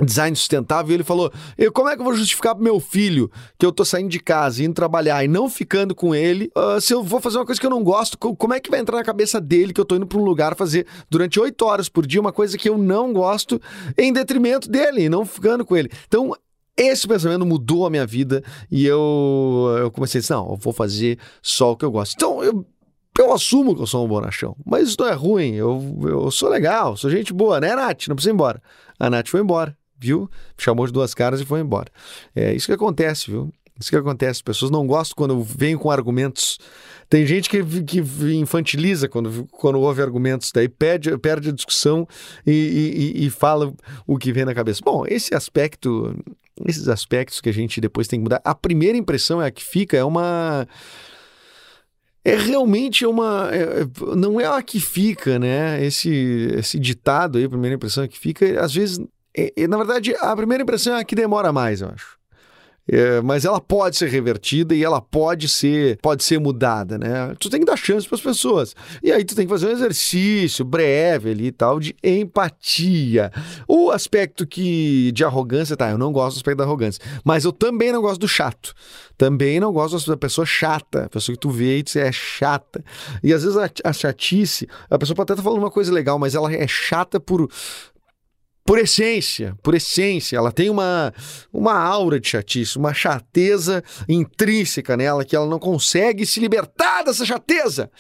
design 0.04 0.34
sustentável, 0.36 0.90
e 0.90 0.94
ele 0.94 1.04
falou: 1.04 1.32
como 1.72 1.88
é 1.88 1.94
que 1.94 2.00
eu 2.00 2.04
vou 2.04 2.14
justificar 2.14 2.54
pro 2.54 2.64
meu 2.64 2.80
filho 2.80 3.30
que 3.58 3.64
eu 3.64 3.72
tô 3.72 3.84
saindo 3.84 4.08
de 4.08 4.20
casa, 4.20 4.62
indo 4.62 4.74
trabalhar 4.74 5.24
e 5.24 5.28
não 5.28 5.48
ficando 5.48 5.94
com 5.94 6.14
ele, 6.14 6.50
uh, 6.56 6.80
se 6.80 6.92
eu 6.92 7.02
vou 7.02 7.20
fazer 7.20 7.38
uma 7.38 7.46
coisa 7.46 7.60
que 7.60 7.66
eu 7.66 7.70
não 7.70 7.82
gosto, 7.82 8.16
como 8.18 8.54
é 8.54 8.60
que 8.60 8.70
vai 8.70 8.80
entrar 8.80 8.98
na 8.98 9.04
cabeça 9.04 9.40
dele 9.40 9.72
que 9.72 9.80
eu 9.80 9.84
tô 9.84 9.96
indo 9.96 10.06
para 10.06 10.18
um 10.18 10.24
lugar 10.24 10.54
fazer 10.54 10.86
durante 11.08 11.38
oito 11.40 11.64
horas 11.64 11.88
por 11.88 12.06
dia 12.06 12.20
uma 12.20 12.32
coisa 12.32 12.56
que 12.56 12.68
eu 12.68 12.78
não 12.78 13.12
gosto 13.12 13.60
em 13.96 14.12
detrimento 14.12 14.70
dele, 14.70 15.08
não 15.08 15.24
ficando 15.24 15.64
com 15.64 15.76
ele. 15.76 15.90
Então, 16.06 16.32
esse 16.76 17.06
pensamento 17.06 17.44
mudou 17.44 17.84
a 17.84 17.90
minha 17.90 18.06
vida 18.06 18.42
e 18.70 18.86
eu, 18.86 19.76
eu 19.78 19.90
comecei 19.90 20.18
a 20.18 20.22
dizer, 20.22 20.34
não, 20.34 20.50
eu 20.50 20.56
vou 20.56 20.72
fazer 20.72 21.18
só 21.42 21.72
o 21.72 21.76
que 21.76 21.84
eu 21.84 21.90
gosto. 21.90 22.14
Então, 22.14 22.42
eu 22.42 22.64
eu 23.20 23.32
assumo 23.32 23.74
que 23.74 23.82
eu 23.82 23.86
sou 23.86 24.04
um 24.04 24.08
bonachão, 24.08 24.56
mas 24.64 24.88
isso 24.88 24.96
não 24.98 25.08
é 25.08 25.12
ruim. 25.12 25.54
Eu, 25.54 25.98
eu 26.02 26.30
sou 26.30 26.48
legal, 26.48 26.96
sou 26.96 27.10
gente 27.10 27.32
boa, 27.32 27.60
né, 27.60 27.74
Nath? 27.74 28.08
Não 28.08 28.16
precisa 28.16 28.32
ir 28.32 28.34
embora. 28.34 28.62
A 28.98 29.10
Nath 29.10 29.28
foi 29.28 29.40
embora, 29.40 29.76
viu? 29.98 30.30
Chamou 30.58 30.86
de 30.86 30.92
duas 30.92 31.14
caras 31.14 31.40
e 31.40 31.44
foi 31.44 31.60
embora. 31.60 31.90
É 32.34 32.52
isso 32.54 32.66
que 32.66 32.72
acontece, 32.72 33.30
viu? 33.30 33.52
Isso 33.80 33.90
que 33.90 33.96
acontece. 33.96 34.38
As 34.38 34.42
pessoas 34.42 34.70
não 34.70 34.86
gostam 34.86 35.16
quando 35.16 35.42
vêm 35.42 35.76
com 35.76 35.90
argumentos. 35.90 36.58
Tem 37.08 37.26
gente 37.26 37.48
que, 37.48 37.64
que 37.82 38.00
infantiliza 38.36 39.08
quando, 39.08 39.46
quando 39.50 39.80
ouve 39.80 40.02
argumentos, 40.02 40.52
daí 40.52 40.68
perde, 40.68 41.16
perde 41.18 41.48
a 41.48 41.52
discussão 41.52 42.06
e, 42.46 43.14
e, 43.16 43.26
e 43.26 43.30
fala 43.30 43.72
o 44.06 44.18
que 44.18 44.32
vem 44.32 44.44
na 44.44 44.54
cabeça. 44.54 44.80
Bom, 44.84 45.04
esse 45.08 45.34
aspecto, 45.34 46.14
esses 46.66 46.86
aspectos 46.88 47.40
que 47.40 47.48
a 47.48 47.52
gente 47.52 47.80
depois 47.80 48.06
tem 48.06 48.20
que 48.20 48.24
mudar. 48.24 48.40
A 48.44 48.54
primeira 48.54 48.98
impressão 48.98 49.42
é 49.42 49.46
a 49.46 49.50
que 49.50 49.64
fica, 49.64 49.96
é 49.96 50.04
uma 50.04 50.68
é 52.24 52.36
realmente 52.36 53.06
uma. 53.06 53.48
É, 53.52 53.82
é, 53.82 54.16
não 54.16 54.40
é 54.40 54.46
a 54.46 54.62
que 54.62 54.78
fica, 54.78 55.38
né? 55.38 55.84
Esse, 55.84 56.10
esse 56.56 56.78
ditado 56.78 57.38
aí, 57.38 57.48
primeira 57.48 57.76
impressão 57.76 58.04
é 58.04 58.08
que 58.08 58.18
fica, 58.18 58.60
às 58.60 58.74
vezes. 58.74 59.00
É, 59.36 59.52
é, 59.56 59.66
na 59.68 59.76
verdade, 59.76 60.14
a 60.16 60.34
primeira 60.34 60.62
impressão 60.62 60.96
é 60.96 61.00
a 61.00 61.04
que 61.04 61.14
demora 61.14 61.52
mais, 61.52 61.80
eu 61.80 61.88
acho. 61.88 62.19
É, 62.92 63.20
mas 63.20 63.44
ela 63.44 63.60
pode 63.60 63.96
ser 63.96 64.08
revertida 64.08 64.74
e 64.74 64.82
ela 64.82 65.00
pode 65.00 65.48
ser 65.48 65.98
pode 66.02 66.24
ser 66.24 66.40
mudada, 66.40 66.98
né? 66.98 67.34
Tu 67.38 67.48
tem 67.48 67.60
que 67.60 67.66
dar 67.66 67.76
chance 67.76 68.06
para 68.06 68.16
as 68.16 68.20
pessoas. 68.20 68.74
E 69.00 69.12
aí 69.12 69.24
tu 69.24 69.36
tem 69.36 69.46
que 69.46 69.52
fazer 69.52 69.68
um 69.68 69.70
exercício 69.70 70.64
breve 70.64 71.30
ali 71.30 71.46
e 71.46 71.52
tal 71.52 71.78
de 71.78 71.94
empatia. 72.02 73.30
O 73.68 73.90
aspecto 73.90 74.44
que 74.44 75.12
de 75.12 75.24
arrogância, 75.24 75.76
tá, 75.76 75.90
eu 75.90 75.98
não 75.98 76.12
gosto 76.12 76.36
do 76.36 76.38
aspecto 76.38 76.58
da 76.58 76.64
arrogância, 76.64 77.00
mas 77.24 77.44
eu 77.44 77.52
também 77.52 77.92
não 77.92 78.02
gosto 78.02 78.20
do 78.20 78.28
chato. 78.28 78.74
Também 79.16 79.60
não 79.60 79.72
gosto 79.72 80.10
da 80.10 80.16
pessoa 80.16 80.46
chata, 80.46 81.04
a 81.04 81.08
pessoa 81.08 81.36
que 81.36 81.40
tu 81.40 81.50
vê 81.50 81.78
e 81.78 81.82
diz 81.82 81.94
é 81.94 82.10
chata. 82.10 82.82
E 83.22 83.32
às 83.32 83.44
vezes 83.44 83.56
a, 83.56 83.70
a 83.84 83.92
chatice, 83.92 84.66
a 84.88 84.98
pessoa 84.98 85.14
pode 85.14 85.26
até 85.26 85.34
estar 85.34 85.42
tá 85.42 85.48
falando 85.48 85.62
uma 85.62 85.70
coisa 85.70 85.92
legal, 85.92 86.18
mas 86.18 86.34
ela 86.34 86.52
é 86.52 86.66
chata 86.66 87.20
por 87.20 87.48
por 88.70 88.78
essência, 88.78 89.58
por 89.64 89.74
essência, 89.74 90.36
ela 90.36 90.52
tem 90.52 90.70
uma, 90.70 91.12
uma 91.52 91.74
aura 91.74 92.20
de 92.20 92.28
chatice, 92.28 92.78
uma 92.78 92.94
chateza 92.94 93.82
intrínseca 94.08 94.96
nela 94.96 95.24
que 95.24 95.34
ela 95.34 95.48
não 95.48 95.58
consegue 95.58 96.24
se 96.24 96.38
libertar 96.38 97.02
dessa 97.02 97.26
chateza. 97.26 97.90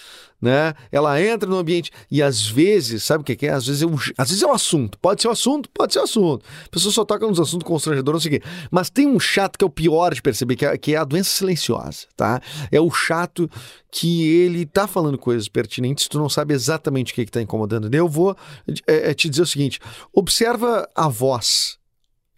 Né? 0.40 0.72
Ela 0.92 1.20
entra 1.20 1.50
no 1.50 1.58
ambiente 1.58 1.90
e 2.08 2.22
às 2.22 2.46
vezes, 2.46 3.02
sabe 3.02 3.22
o 3.22 3.24
que 3.24 3.46
é? 3.46 3.50
Às 3.50 3.66
vezes 3.66 3.82
é 3.82 3.86
um, 3.86 3.96
às 4.16 4.28
vezes 4.28 4.44
é 4.44 4.46
um 4.46 4.52
assunto. 4.52 4.96
Pode 5.00 5.20
ser 5.20 5.26
um 5.26 5.32
assunto, 5.32 5.68
pode 5.74 5.92
ser 5.92 5.98
um 5.98 6.04
assunto. 6.04 6.46
A 6.66 6.68
pessoa 6.68 6.92
só 6.92 7.04
toca 7.04 7.26
nos 7.26 7.40
assuntos 7.40 7.66
constrangedores, 7.66 8.24
não 8.24 8.30
sei 8.30 8.38
o 8.38 8.40
quê. 8.40 8.46
Mas 8.70 8.88
tem 8.88 9.08
um 9.08 9.18
chato 9.18 9.58
que 9.58 9.64
é 9.64 9.66
o 9.66 9.70
pior 9.70 10.14
de 10.14 10.22
perceber, 10.22 10.54
que 10.54 10.64
é, 10.64 10.78
que 10.78 10.94
é 10.94 10.98
a 10.98 11.04
doença 11.04 11.30
silenciosa, 11.30 12.06
tá? 12.16 12.40
É 12.70 12.80
o 12.80 12.92
chato 12.92 13.50
que 13.90 14.26
ele 14.28 14.64
tá 14.64 14.86
falando 14.86 15.18
coisas 15.18 15.48
pertinentes, 15.48 16.08
tu 16.08 16.18
não 16.18 16.28
sabe 16.28 16.54
exatamente 16.54 17.12
o 17.12 17.14
que 17.14 17.24
que 17.24 17.30
tá 17.30 17.42
incomodando. 17.42 17.92
Eu 17.92 18.08
vou 18.08 18.36
é, 18.86 19.10
é, 19.10 19.14
te 19.14 19.28
dizer 19.28 19.42
o 19.42 19.46
seguinte: 19.46 19.80
observa 20.12 20.88
a 20.94 21.08
voz. 21.08 21.78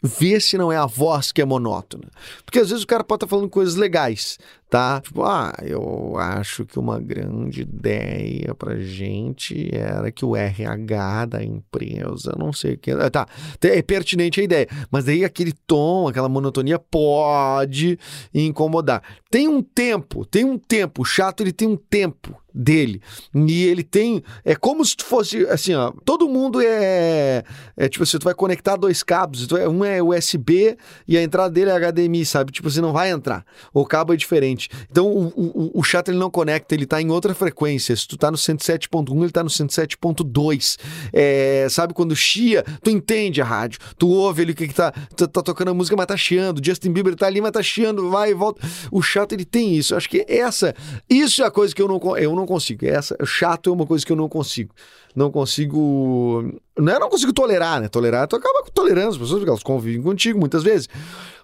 Vê 0.04 0.40
se 0.40 0.59
não 0.59 0.73
é 0.73 0.76
a 0.76 0.87
voz 0.87 1.30
que 1.30 1.40
é 1.40 1.44
monótona. 1.44 2.11
Porque 2.44 2.59
às 2.59 2.71
vezes 2.71 2.82
o 2.82 2.87
cara 2.88 3.04
pode 3.04 3.18
estar 3.18 3.28
falando 3.28 3.49
coisas 3.49 3.76
legais, 3.76 4.37
tá? 4.73 5.02
Tipo, 5.02 5.23
ah, 5.23 5.52
eu 5.62 6.17
acho 6.17 6.64
que 6.64 6.79
uma 6.79 6.99
grande 6.99 7.61
ideia 7.61 8.55
pra 8.55 8.79
gente 8.79 9.69
era 9.71 10.11
que 10.11 10.25
o 10.25 10.35
RH 10.35 11.26
da 11.26 11.45
empresa, 11.45 12.35
não 12.38 12.55
sei 12.55 12.73
o 12.73 12.79
que. 12.79 12.91
ah, 12.91 13.11
Tá, 13.11 13.26
é 13.62 13.83
pertinente 13.83 14.41
a 14.41 14.45
ideia. 14.45 14.67
Mas 14.91 15.05
daí 15.05 15.26
aquele 15.26 15.52
tom, 15.67 16.09
aquela 16.09 16.26
monotonia 16.26 16.79
pode 16.79 17.99
incomodar. 18.33 19.02
Tem 19.31 19.47
um 19.47 19.61
tempo, 19.62 20.25
tem 20.25 20.43
um 20.45 20.57
tempo. 20.57 21.02
O 21.02 21.05
chato, 21.05 21.43
ele 21.43 21.52
tem 21.52 21.69
um 21.69 21.76
tempo 21.76 22.35
dele. 22.55 23.00
E 23.35 23.64
ele 23.64 23.83
tem. 23.83 24.23
É 24.45 24.55
como 24.55 24.85
se 24.85 24.95
tu 24.97 25.05
fosse 25.05 25.47
assim, 25.47 25.75
ó. 25.75 25.91
Todo 26.05 26.29
mundo 26.29 26.61
é. 26.62 27.43
É 27.76 27.88
tipo 27.88 28.02
assim, 28.05 28.19
tu 28.19 28.25
vai 28.25 28.35
conectar 28.35 28.76
dois 28.76 29.02
cabos. 29.02 29.47
tu 29.47 29.57
é- 29.57 29.67
Um 29.69 29.85
é 29.85 30.02
USB 30.02 30.76
e 31.09 31.17
a 31.17 31.23
entrada 31.23 31.50
dele 31.50 31.71
é 31.71 31.75
HDMI, 31.75 32.25
sabe? 32.26 32.52
Tipo, 32.52 32.71
você 32.71 32.81
não 32.81 32.93
vai 32.93 33.11
entrar. 33.11 33.45
O 33.73 33.87
cabo 33.87 34.12
é 34.12 34.17
diferente. 34.17 34.62
Então 34.90 35.07
o, 35.07 35.28
o, 35.28 35.71
o 35.81 35.83
chato 35.83 36.09
ele 36.09 36.19
não 36.19 36.31
conecta, 36.31 36.75
ele 36.75 36.87
tá 36.87 37.00
em 37.00 37.11
outra 37.11 37.35
frequência. 37.35 37.95
Se 37.95 38.07
tu 38.07 38.16
tá 38.16 38.31
no 38.31 38.37
107.1, 38.37 39.23
ele 39.23 39.31
tá 39.31 39.42
no 39.42 39.50
107.2. 39.50 40.78
É, 41.12 41.66
sabe 41.71 41.95
quando 41.95 42.14
chia, 42.14 42.64
tu 42.83 42.90
entende 42.90 43.40
a 43.40 43.45
rádio. 43.45 43.78
Tu 43.99 44.09
ouve 44.09 44.42
ele 44.42 44.54
que, 44.54 44.69
que 44.69 44.75
tá, 44.75 44.92
tá. 45.16 45.26
tá 45.26 45.42
tocando 45.42 45.69
a 45.69 45.75
música, 45.75 45.97
mas 45.97 46.07
tá 46.07 46.16
chiando. 46.16 46.64
Justin 46.64 46.92
Bieber 46.92 47.14
tá 47.14 47.26
ali, 47.26 47.40
mas 47.40 47.52
tá 47.52 47.62
chiando, 47.62 48.11
vai 48.11 48.31
e 48.31 48.35
volta. 48.35 48.66
O 48.90 49.02
chato 49.02 49.33
ele 49.33 49.45
tem 49.45 49.75
isso. 49.75 49.95
Acho 49.95 50.09
que 50.09 50.25
essa. 50.28 50.75
Isso 51.09 51.42
é 51.42 51.47
a 51.47 51.50
coisa 51.50 51.75
que 51.75 51.83
eu 51.83 51.88
não, 51.88 52.16
eu 52.16 52.35
não 52.35 52.47
consigo. 52.47 52.87
Essa, 52.87 53.16
chato 53.25 53.71
é 53.71 53.73
uma 53.73 53.87
coisa 53.87 54.04
que 54.04 54.12
eu 54.12 54.16
não 54.16 54.28
consigo. 54.28 54.75
Não 55.14 55.31
consigo. 55.31 56.42
Não 56.78 56.92
é 56.95 56.99
não 56.99 57.09
consigo 57.11 57.33
tolerar, 57.33 57.81
né? 57.81 57.88
Tolerar, 57.88 58.26
tu 58.26 58.37
acaba 58.37 58.64
tolerando 58.73 59.11
as 59.11 59.19
pessoas, 59.19 59.38
porque 59.40 59.50
elas 59.50 59.62
convivem 59.62 60.00
contigo 60.02 60.38
muitas 60.38 60.62
vezes. 60.62 60.88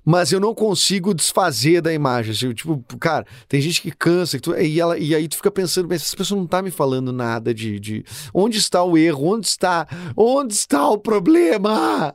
Mas 0.04 0.32
eu 0.32 0.40
não 0.40 0.54
consigo 0.54 1.12
desfazer 1.12 1.82
da 1.82 1.92
imagem. 1.92 2.32
assim, 2.32 2.54
tipo, 2.54 2.82
cara, 2.98 3.26
tem 3.46 3.60
gente 3.60 3.82
que 3.82 3.90
cansa 3.90 4.38
que 4.38 4.42
tu- 4.42 4.56
e, 4.56 4.80
ela, 4.80 4.96
e 4.98 5.14
aí 5.14 5.28
tu 5.28 5.36
fica 5.36 5.50
pensando, 5.50 5.86
mas 5.86 6.00
essa 6.02 6.16
pessoa 6.16 6.40
não 6.40 6.46
tá 6.46 6.62
me 6.62 6.70
falando 6.70 7.12
nada 7.12 7.52
de, 7.52 7.78
de. 7.78 8.04
Onde 8.32 8.56
está 8.56 8.82
o 8.82 8.96
erro? 8.96 9.34
Onde 9.34 9.46
está? 9.46 9.86
Onde 10.16 10.54
está 10.54 10.88
o 10.88 10.96
problema? 10.96 12.14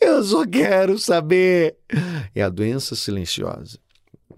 Eu 0.00 0.22
só 0.24 0.46
quero 0.46 0.98
saber. 0.98 1.76
É 2.34 2.42
a 2.42 2.48
doença 2.48 2.94
silenciosa. 2.94 3.78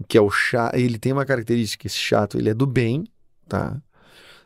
Que 0.07 0.17
é 0.17 0.21
o 0.21 0.29
chato. 0.29 0.75
Ele 0.75 0.97
tem 0.97 1.13
uma 1.13 1.25
característica, 1.25 1.87
esse 1.87 1.97
chato, 1.97 2.37
ele 2.37 2.49
é 2.49 2.53
do 2.53 2.65
bem, 2.65 3.05
tá? 3.47 3.77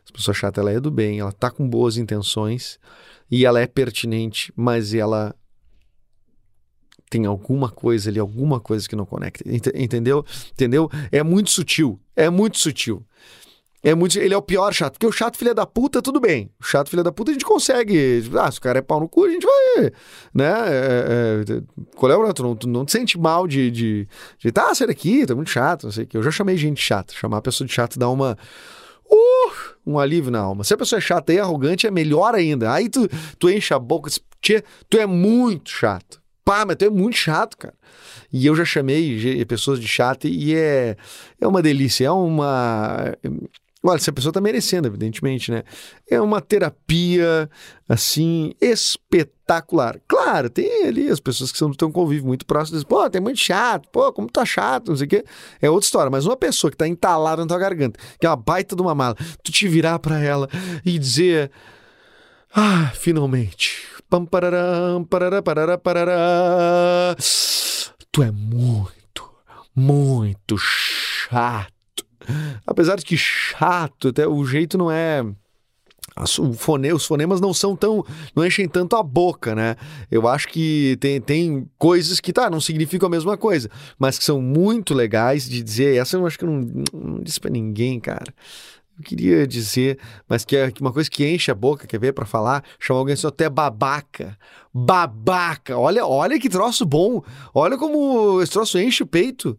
Essa 0.08 0.12
pessoa 0.14 0.34
chata, 0.34 0.60
ela 0.62 0.72
é 0.72 0.80
do 0.80 0.90
bem, 0.90 1.20
ela 1.20 1.30
tá 1.32 1.50
com 1.50 1.68
boas 1.68 1.98
intenções 1.98 2.78
e 3.30 3.44
ela 3.44 3.60
é 3.60 3.66
pertinente, 3.66 4.50
mas 4.56 4.94
ela 4.94 5.34
tem 7.10 7.26
alguma 7.26 7.70
coisa 7.70 8.08
ali, 8.08 8.18
alguma 8.18 8.58
coisa 8.58 8.88
que 8.88 8.96
não 8.96 9.04
conecta. 9.04 9.44
Ente- 9.46 9.72
Entendeu? 9.74 10.24
Entendeu? 10.52 10.90
É 11.12 11.22
muito 11.22 11.50
sutil. 11.50 12.00
É 12.16 12.30
muito 12.30 12.58
sutil. 12.58 13.04
É 13.82 13.94
muito, 13.94 14.18
ele 14.18 14.34
é 14.34 14.36
o 14.36 14.42
pior 14.42 14.72
chato, 14.72 14.94
porque 14.94 15.06
o 15.06 15.12
chato 15.12 15.36
filha 15.36 15.54
da 15.54 15.64
puta, 15.64 16.02
tudo 16.02 16.18
bem. 16.18 16.50
O 16.60 16.64
chato 16.64 16.88
filha 16.90 17.02
da 17.02 17.12
puta 17.12 17.30
a 17.30 17.34
gente 17.34 17.44
consegue. 17.44 18.24
Ah, 18.40 18.50
se 18.50 18.58
o 18.58 18.60
cara 18.62 18.80
é 18.80 18.82
pau 18.82 18.98
no 18.98 19.08
cu, 19.08 19.24
a 19.24 19.30
gente 19.30 19.46
vai. 19.46 19.92
Né? 20.34 20.50
É, 20.66 21.44
é, 21.48 21.62
qual 21.94 22.10
é 22.10 22.16
o 22.16 22.32
tu 22.34 22.42
não, 22.42 22.56
tu 22.56 22.66
não 22.68 22.84
te 22.84 22.92
sente 22.92 23.16
mal 23.18 23.46
de. 23.46 23.70
de, 23.70 24.08
de 24.38 24.50
tá, 24.50 24.74
sai 24.74 24.88
daqui, 24.88 25.24
tá 25.24 25.34
muito 25.34 25.50
chato, 25.50 25.84
não 25.84 25.92
sei 25.92 26.04
o 26.04 26.06
que. 26.08 26.16
Eu 26.16 26.22
já 26.24 26.30
chamei 26.30 26.56
gente 26.56 26.82
chata. 26.82 27.14
Chamar 27.14 27.36
a 27.38 27.42
pessoa 27.42 27.66
de 27.68 27.72
chato 27.72 27.98
dá 27.98 28.08
uma. 28.08 28.36
Um 29.86 29.98
alívio 29.98 30.30
na 30.30 30.40
alma. 30.40 30.64
Se 30.64 30.74
a 30.74 30.76
pessoa 30.76 30.98
é 30.98 31.00
chata 31.00 31.32
e 31.32 31.38
arrogante, 31.38 31.86
é 31.86 31.90
melhor 31.90 32.34
ainda. 32.34 32.72
Aí 32.72 32.88
tu, 32.88 33.08
tu 33.38 33.48
enche 33.50 33.72
a 33.72 33.78
boca, 33.78 34.10
tchê, 34.40 34.62
tu 34.88 34.98
é 34.98 35.06
muito 35.06 35.70
chato. 35.70 36.20
Pá, 36.44 36.64
mas 36.64 36.76
tu 36.76 36.84
é 36.84 36.90
muito 36.90 37.16
chato, 37.16 37.56
cara. 37.56 37.74
E 38.32 38.46
eu 38.46 38.54
já 38.54 38.64
chamei 38.64 39.44
pessoas 39.44 39.78
de 39.78 39.86
chato 39.86 40.26
e 40.26 40.54
é, 40.54 40.96
é 41.40 41.46
uma 41.46 41.62
delícia, 41.62 42.06
é 42.06 42.10
uma. 42.10 43.14
Olha, 43.82 44.00
se 44.00 44.10
a 44.10 44.12
pessoa 44.12 44.32
tá 44.32 44.40
merecendo, 44.40 44.88
evidentemente, 44.88 45.52
né? 45.52 45.62
É 46.10 46.20
uma 46.20 46.40
terapia, 46.40 47.48
assim, 47.88 48.52
espetacular. 48.60 50.00
Claro, 50.08 50.50
tem 50.50 50.84
ali 50.84 51.08
as 51.08 51.20
pessoas 51.20 51.52
que 51.52 51.58
são 51.58 51.70
do 51.70 51.76
teu 51.76 51.90
convívio 51.92 52.26
muito 52.26 52.44
próximas, 52.44 52.82
dizem, 52.82 52.88
pô, 52.88 53.08
tem 53.08 53.20
muito 53.20 53.38
chato, 53.38 53.88
pô, 53.90 54.12
como 54.12 54.28
tá 54.28 54.44
chato, 54.44 54.88
não 54.88 54.96
sei 54.96 55.06
o 55.06 55.10
quê. 55.10 55.24
É 55.62 55.70
outra 55.70 55.86
história, 55.86 56.10
mas 56.10 56.26
uma 56.26 56.36
pessoa 56.36 56.72
que 56.72 56.76
tá 56.76 56.88
entalada 56.88 57.40
na 57.42 57.48
tua 57.48 57.58
garganta, 57.58 58.00
que 58.18 58.26
é 58.26 58.28
uma 58.28 58.36
baita 58.36 58.74
de 58.74 58.82
uma 58.82 58.96
mala, 58.96 59.14
tu 59.44 59.52
te 59.52 59.68
virar 59.68 60.00
pra 60.00 60.18
ela 60.18 60.48
e 60.84 60.98
dizer, 60.98 61.48
ah, 62.52 62.90
finalmente. 62.94 63.86
Pam, 64.10 64.24
pararam, 64.24 65.04
parará, 65.04 65.42
parará, 65.42 65.78
parará. 65.78 67.16
Tu 68.10 68.22
é 68.22 68.32
muito, 68.32 69.30
muito 69.76 70.56
chato. 70.58 71.77
Apesar 72.66 72.96
de 72.96 73.04
que 73.04 73.16
chato, 73.16 74.08
até 74.08 74.26
o 74.26 74.44
jeito 74.44 74.76
não 74.78 74.90
é. 74.90 75.24
fone- 76.56 76.92
os 76.92 77.06
fonemas 77.06 77.40
não 77.40 77.52
são 77.54 77.76
tão. 77.76 78.04
não 78.34 78.44
enchem 78.44 78.68
tanto 78.68 78.96
a 78.96 79.02
boca, 79.02 79.54
né? 79.54 79.76
Eu 80.10 80.26
acho 80.26 80.48
que 80.48 80.96
tem, 81.00 81.20
tem 81.20 81.68
coisas 81.78 82.20
que, 82.20 82.32
tá, 82.32 82.50
não 82.50 82.60
significam 82.60 83.06
a 83.06 83.10
mesma 83.10 83.36
coisa, 83.36 83.70
mas 83.98 84.18
que 84.18 84.24
são 84.24 84.40
muito 84.40 84.94
legais 84.94 85.48
de 85.48 85.62
dizer. 85.62 85.96
Essa 85.96 86.16
eu 86.16 86.26
acho 86.26 86.38
que 86.38 86.44
eu 86.44 86.50
não, 86.50 86.84
não 86.92 87.20
disse 87.20 87.40
pra 87.40 87.50
ninguém, 87.50 88.00
cara. 88.00 88.32
Eu 88.98 89.04
queria 89.04 89.46
dizer, 89.46 89.96
mas 90.28 90.44
que 90.44 90.56
é 90.56 90.72
uma 90.80 90.92
coisa 90.92 91.08
que 91.08 91.24
enche 91.24 91.52
a 91.52 91.54
boca, 91.54 91.86
quer 91.86 92.00
ver, 92.00 92.12
pra 92.12 92.26
falar, 92.26 92.64
chamar 92.80 92.98
alguém 92.98 93.14
só 93.14 93.28
até 93.28 93.48
babaca. 93.48 94.36
Babaca! 94.74 95.78
Olha, 95.78 96.04
olha 96.04 96.36
que 96.38 96.48
troço 96.48 96.84
bom! 96.84 97.22
Olha 97.54 97.78
como 97.78 98.42
esse 98.42 98.50
troço 98.50 98.76
enche 98.76 99.04
o 99.04 99.06
peito. 99.06 99.56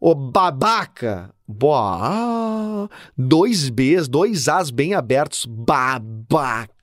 Ô 0.00 0.14
babaca! 0.14 1.34
Boa! 1.46 2.88
Dois 3.16 3.68
Bs, 3.68 4.06
dois 4.06 4.48
As 4.48 4.70
bem 4.70 4.94
abertos. 4.94 5.44
Babaca! 5.44 6.77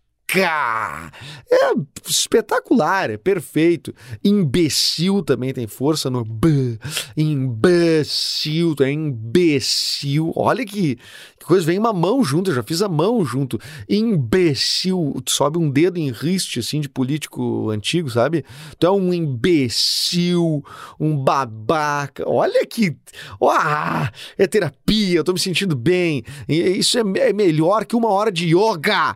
É 1.50 1.74
espetacular, 2.08 3.10
é 3.12 3.18
perfeito. 3.18 3.94
Imbecil 4.24 5.22
também 5.22 5.54
tem 5.54 5.68
força 5.68 6.10
no 6.10 6.26
B. 6.26 6.80
Imbecil, 7.16 8.76
é 8.82 8.92
imbecil. 8.92 10.34
Olha 10.36 10.66
que, 10.66 10.96
que 10.96 11.46
coisa, 11.46 11.66
vem 11.66 11.78
uma 11.78 11.94
mão 11.94 12.24
junto, 12.24 12.50
eu 12.50 12.56
já 12.56 12.64
fiz 12.64 12.82
a 12.82 12.90
mão 12.90 13.24
junto. 13.24 13.60
Imbecil, 13.88 15.22
sobe 15.28 15.58
um 15.58 15.70
dedo 15.70 15.98
em 15.98 16.12
riste, 16.12 16.60
assim, 16.60 16.82
de 16.82 16.90
político 16.90 17.70
antigo, 17.70 18.10
sabe? 18.10 18.44
Tu 18.80 18.88
é 18.88 18.92
um 18.92 19.14
imbecil, 19.14 20.64
um 21.00 21.16
babaca. 21.16 22.28
Olha 22.28 22.66
que. 22.66 22.98
Ah, 23.42 24.12
é 24.38 24.48
terapia, 24.48 25.18
eu 25.18 25.24
tô 25.24 25.34
me 25.34 25.40
sentindo 25.40 25.76
bem. 25.76 26.24
Isso 26.48 26.98
é, 26.98 27.30
é 27.30 27.34
melhor 27.34 27.86
que 27.86 27.96
uma 27.96 28.10
hora 28.10 28.32
de 28.32 28.48
yoga. 28.56 29.16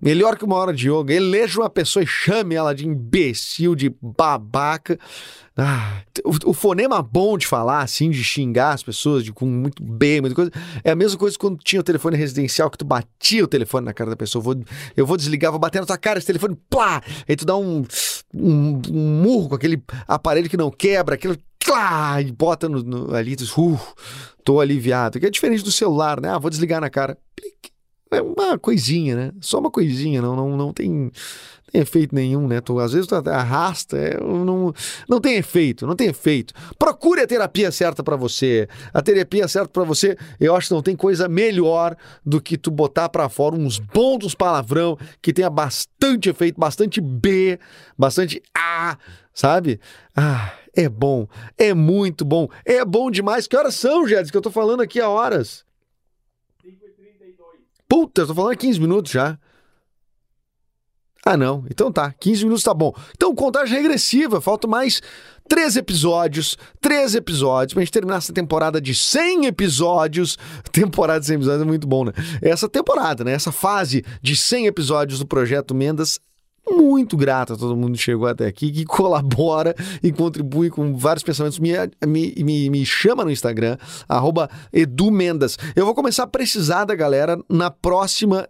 Melhor 0.00 0.36
que 0.36 0.44
uma 0.44 0.56
hora 0.56 0.72
de 0.72 0.88
yoga. 0.90 1.12
Eleja 1.12 1.60
uma 1.60 1.70
pessoa 1.70 2.02
e 2.02 2.06
chame 2.06 2.54
ela 2.54 2.74
de 2.74 2.86
imbecil, 2.86 3.74
de 3.74 3.94
babaca. 4.00 4.98
Ah, 5.56 6.00
o, 6.24 6.50
o 6.50 6.52
fonema 6.54 7.02
bom 7.02 7.36
de 7.36 7.46
falar, 7.46 7.82
assim, 7.82 8.08
de 8.08 8.24
xingar 8.24 8.72
as 8.72 8.82
pessoas, 8.82 9.22
de 9.22 9.32
com 9.32 9.44
muito 9.44 9.82
bem, 9.82 10.20
muita 10.20 10.34
coisa, 10.34 10.50
é 10.82 10.90
a 10.90 10.96
mesma 10.96 11.18
coisa 11.18 11.36
quando 11.38 11.58
tinha 11.58 11.80
o 11.80 11.84
telefone 11.84 12.16
residencial, 12.16 12.70
que 12.70 12.78
tu 12.78 12.86
batia 12.86 13.44
o 13.44 13.46
telefone 13.46 13.84
na 13.84 13.92
cara 13.92 14.08
da 14.10 14.16
pessoa. 14.16 14.42
Vou, 14.42 14.56
eu 14.96 15.06
vou 15.06 15.16
desligar, 15.16 15.50
vou 15.52 15.60
bater 15.60 15.80
na 15.80 15.86
tua 15.86 15.98
cara 15.98 16.18
esse 16.18 16.26
telefone, 16.26 16.56
plá! 16.70 17.02
Aí 17.28 17.36
tu 17.36 17.44
dá 17.44 17.54
um, 17.56 17.84
um, 18.34 18.80
um 18.90 19.22
murro 19.22 19.50
com 19.50 19.54
aquele 19.56 19.82
aparelho 20.08 20.48
que 20.48 20.56
não 20.56 20.70
quebra, 20.70 21.16
aquilo. 21.16 21.36
Clá, 21.64 22.20
e 22.20 22.32
bota 22.32 22.68
no, 22.68 22.82
no- 22.82 23.14
ali, 23.14 23.36
tu 23.36 23.44
uh, 23.60 23.78
tô 24.42 24.58
aliviado. 24.58 25.20
Que 25.20 25.26
é 25.26 25.30
diferente 25.30 25.62
do 25.62 25.70
celular, 25.70 26.20
né? 26.20 26.30
Ah, 26.30 26.38
vou 26.38 26.50
desligar 26.50 26.80
na 26.80 26.90
cara. 26.90 27.16
Plic. 27.36 27.51
É 28.12 28.22
uma 28.22 28.58
coisinha, 28.58 29.16
né? 29.16 29.32
Só 29.40 29.58
uma 29.58 29.70
coisinha, 29.70 30.20
não, 30.20 30.36
não, 30.36 30.56
não 30.56 30.72
tem, 30.72 31.10
tem 31.70 31.80
efeito 31.80 32.14
nenhum, 32.14 32.46
né? 32.46 32.60
Tu, 32.60 32.78
às 32.78 32.92
vezes 32.92 33.06
tu 33.06 33.14
arrasta, 33.14 33.96
é, 33.96 34.20
não, 34.20 34.72
não 35.08 35.20
tem 35.20 35.36
efeito, 35.36 35.86
não 35.86 35.96
tem 35.96 36.08
efeito. 36.08 36.52
Procure 36.78 37.22
a 37.22 37.26
terapia 37.26 37.70
certa 37.70 38.02
pra 38.02 38.16
você. 38.16 38.68
A 38.92 39.00
terapia 39.00 39.48
certa 39.48 39.68
pra 39.68 39.84
você, 39.84 40.16
eu 40.38 40.54
acho 40.54 40.68
que 40.68 40.74
não 40.74 40.82
tem 40.82 40.94
coisa 40.94 41.28
melhor 41.28 41.96
do 42.24 42.40
que 42.40 42.56
tu 42.56 42.70
botar 42.70 43.08
pra 43.08 43.28
fora 43.28 43.56
uns 43.56 43.78
bons 43.78 44.34
palavrão 44.34 44.98
que 45.20 45.32
tenha 45.32 45.50
bastante 45.50 46.28
efeito, 46.28 46.60
bastante 46.60 47.00
B, 47.00 47.58
bastante 47.96 48.42
A, 48.54 48.98
sabe? 49.34 49.80
Ah, 50.14 50.52
é 50.74 50.88
bom, 50.88 51.26
é 51.56 51.74
muito 51.74 52.24
bom, 52.24 52.48
é 52.64 52.84
bom 52.84 53.10
demais. 53.10 53.46
Que 53.46 53.56
horas 53.56 53.74
são, 53.74 54.06
Jéssica? 54.06 54.32
Que 54.32 54.36
eu 54.36 54.42
tô 54.42 54.50
falando 54.50 54.82
aqui 54.82 55.00
há 55.00 55.08
horas. 55.08 55.64
Puta, 57.92 58.26
tô 58.26 58.34
falando 58.34 58.52
há 58.52 58.56
15 58.56 58.80
minutos 58.80 59.12
já. 59.12 59.38
Ah, 61.26 61.36
não. 61.36 61.66
Então 61.70 61.92
tá. 61.92 62.10
15 62.10 62.44
minutos 62.44 62.64
tá 62.64 62.72
bom. 62.72 62.94
Então, 63.14 63.34
contagem 63.34 63.76
regressiva. 63.76 64.40
Faltam 64.40 64.70
mais 64.70 65.02
três 65.46 65.76
episódios. 65.76 66.56
Três 66.80 67.14
episódios 67.14 67.74
pra 67.74 67.82
gente 67.82 67.92
terminar 67.92 68.16
essa 68.16 68.32
temporada 68.32 68.80
de 68.80 68.94
100 68.94 69.44
episódios. 69.44 70.38
Temporada 70.72 71.20
de 71.20 71.26
100 71.26 71.36
episódios 71.36 71.62
é 71.62 71.66
muito 71.66 71.86
bom, 71.86 72.06
né? 72.06 72.12
Essa 72.40 72.66
temporada, 72.66 73.24
né? 73.24 73.32
Essa 73.32 73.52
fase 73.52 74.02
de 74.22 74.34
100 74.36 74.68
episódios 74.68 75.18
do 75.18 75.26
Projeto 75.26 75.74
Mendas. 75.74 76.18
Muito 76.70 77.16
grato 77.16 77.52
a 77.52 77.56
todo 77.56 77.76
mundo 77.76 77.96
que 77.96 78.02
chegou 78.02 78.26
até 78.26 78.46
aqui, 78.46 78.70
que 78.70 78.84
colabora 78.86 79.74
e 80.02 80.12
contribui 80.12 80.70
com 80.70 80.96
vários 80.96 81.22
pensamentos. 81.22 81.58
Me, 81.58 81.72
me, 82.06 82.34
me, 82.38 82.70
me 82.70 82.86
chama 82.86 83.24
no 83.24 83.30
Instagram, 83.30 83.76
arroba 84.08 84.48
Edu 84.72 85.10
Mendas. 85.10 85.58
Eu 85.74 85.84
vou 85.84 85.94
começar 85.94 86.24
a 86.24 86.28
precisar 86.28 86.84
da 86.84 86.94
galera 86.94 87.38
na 87.48 87.70
próxima 87.70 88.48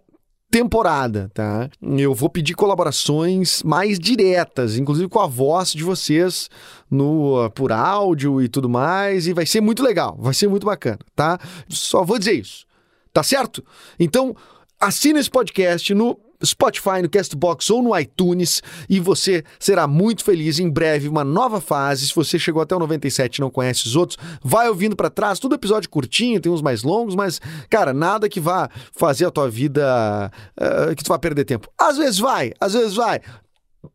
temporada, 0.53 1.31
tá? 1.33 1.67
Eu 1.81 2.13
vou 2.13 2.29
pedir 2.29 2.53
colaborações 2.53 3.63
mais 3.63 3.97
diretas, 3.97 4.77
inclusive 4.77 5.09
com 5.09 5.19
a 5.19 5.25
voz 5.25 5.71
de 5.71 5.83
vocês 5.83 6.47
no 6.91 7.49
por 7.55 7.71
áudio 7.71 8.39
e 8.39 8.47
tudo 8.47 8.69
mais, 8.69 9.25
e 9.25 9.33
vai 9.33 9.47
ser 9.47 9.61
muito 9.61 9.81
legal, 9.81 10.15
vai 10.19 10.31
ser 10.35 10.47
muito 10.47 10.67
bacana, 10.67 10.99
tá? 11.15 11.39
Só 11.67 12.03
vou 12.03 12.19
dizer 12.19 12.33
isso. 12.33 12.67
Tá 13.11 13.23
certo? 13.23 13.63
Então, 13.99 14.35
assina 14.79 15.19
esse 15.19 15.29
podcast 15.29 15.91
no 15.93 16.19
Spotify, 16.43 17.01
no 17.01 17.09
Castbox 17.09 17.69
ou 17.69 17.81
no 17.81 17.97
iTunes 17.97 18.61
e 18.89 18.99
você 18.99 19.43
será 19.59 19.87
muito 19.87 20.23
feliz. 20.23 20.59
Em 20.59 20.69
breve, 20.69 21.07
uma 21.07 21.23
nova 21.23 21.59
fase. 21.61 22.07
Se 22.07 22.15
você 22.15 22.37
chegou 22.37 22.61
até 22.61 22.75
o 22.75 22.79
97 22.79 23.37
e 23.37 23.41
não 23.41 23.49
conhece 23.49 23.87
os 23.87 23.95
outros, 23.95 24.17
vai 24.43 24.67
ouvindo 24.67 24.95
para 24.95 25.09
trás. 25.09 25.39
Tudo 25.39 25.55
episódio 25.55 25.89
curtinho, 25.89 26.39
tem 26.39 26.51
uns 26.51 26.61
mais 26.61 26.83
longos, 26.83 27.15
mas, 27.15 27.39
cara, 27.69 27.93
nada 27.93 28.27
que 28.29 28.39
vá 28.39 28.69
fazer 28.95 29.25
a 29.25 29.31
tua 29.31 29.49
vida. 29.49 30.31
uh, 30.59 30.95
que 30.95 31.03
tu 31.03 31.07
vá 31.07 31.19
perder 31.19 31.45
tempo. 31.45 31.69
Às 31.77 31.97
vezes 31.97 32.19
vai, 32.19 32.53
às 32.59 32.73
vezes 32.73 32.95
vai. 32.95 33.21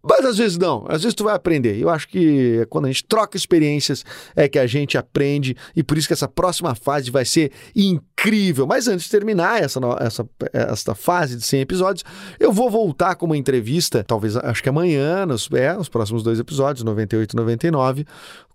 Mas 0.02 0.24
às 0.24 0.36
vezes 0.36 0.58
não, 0.58 0.84
às 0.88 1.02
vezes 1.02 1.14
tu 1.14 1.24
vai 1.24 1.34
aprender. 1.34 1.80
Eu 1.80 1.88
acho 1.88 2.08
que 2.08 2.66
quando 2.68 2.86
a 2.86 2.88
gente 2.88 3.04
troca 3.04 3.36
experiências 3.36 4.04
é 4.36 4.48
que 4.48 4.58
a 4.58 4.66
gente 4.66 4.98
aprende 4.98 5.56
e 5.74 5.82
por 5.82 5.96
isso 5.96 6.06
que 6.06 6.12
essa 6.12 6.28
próxima 6.28 6.74
fase 6.74 7.10
vai 7.10 7.24
ser 7.24 7.50
incrível. 7.74 8.66
Mas 8.66 8.86
antes 8.86 9.04
de 9.04 9.10
terminar 9.10 9.62
essa, 9.62 9.80
essa, 10.00 10.28
essa 10.52 10.94
fase 10.94 11.36
de 11.36 11.42
100 11.42 11.60
episódios, 11.60 12.04
eu 12.38 12.52
vou 12.52 12.70
voltar 12.70 13.14
com 13.16 13.26
uma 13.26 13.36
entrevista, 13.36 14.04
talvez 14.04 14.36
acho 14.36 14.62
que 14.62 14.68
amanhã, 14.68 15.24
nos, 15.24 15.48
é, 15.52 15.76
os 15.76 15.88
próximos 15.88 16.22
dois 16.22 16.38
episódios, 16.38 16.84
98 16.84 17.32
e 17.32 17.36
99, 17.36 18.06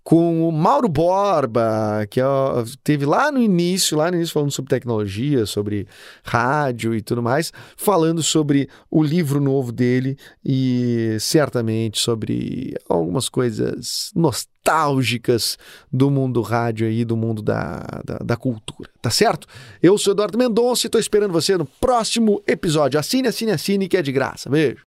com 0.04 0.48
o 0.48 0.52
Mauro 0.52 0.90
Borba, 0.90 2.06
que 2.10 2.22
ó, 2.22 2.64
teve 2.84 3.06
lá 3.06 3.32
no 3.32 3.42
início, 3.42 3.98
lá 3.98 4.12
no 4.12 4.18
início 4.18 4.34
falando 4.34 4.52
sobre 4.52 4.70
tecnologia, 4.70 5.46
sobre 5.46 5.88
rádio 6.24 6.94
e 6.94 7.02
tudo 7.02 7.24
mais, 7.24 7.54
falando 7.78 8.22
sobre 8.22 8.70
o 8.92 9.02
livro 9.02 9.40
novo 9.40 9.72
dele 9.72 10.18
e 10.44 11.16
certamente 11.24 12.00
sobre 12.00 12.76
algumas 12.88 13.30
coisas 13.30 14.12
nostálgicas 14.16 15.58
do 15.92 16.10
mundo 16.10 16.42
rádio 16.42 16.88
aí, 16.88 17.04
do 17.04 17.18
mundo 17.18 17.42
da, 17.42 18.02
da, 18.04 18.18
da 18.20 18.38
cultura, 18.38 18.90
tá 19.02 19.10
certo? 19.10 19.48
Eu 19.82 19.98
sou 19.98 20.14
Eduardo 20.14 20.38
Mendonça 20.38 20.88
e 20.88 20.90
tô 20.90 21.00
esperando 21.00 21.32
você 21.32 21.58
no 21.58 21.66
próximo 21.66 22.42
episódio. 22.48 23.00
Assine, 23.00 23.28
assine, 23.28 23.52
assine 23.52 23.88
que 23.88 23.98
é 23.98 24.02
de 24.02 24.12
graça. 24.12 24.50
Beijo. 24.50 24.84